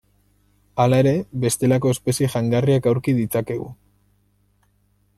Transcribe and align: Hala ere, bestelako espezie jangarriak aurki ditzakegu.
Hala 0.85 0.99
ere, 1.03 1.11
bestelako 1.43 1.93
espezie 1.97 2.31
jangarriak 2.37 2.91
aurki 2.93 3.17
ditzakegu. 3.21 3.71